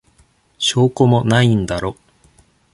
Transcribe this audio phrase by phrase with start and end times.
[0.57, 1.95] 証拠もないんだろ。